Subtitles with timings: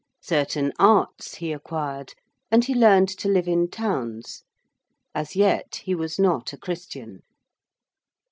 [0.23, 2.15] Certain arts he acquired,
[2.49, 4.41] and he learned to live in towns:
[5.13, 7.21] as yet he was not a Christian.